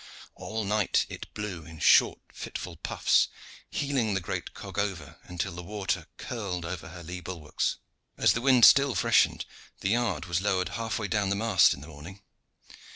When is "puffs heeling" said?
2.77-4.15